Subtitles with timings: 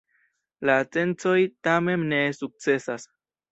[0.69, 1.35] La atencoj
[1.69, 3.09] tamen ne sukcesas.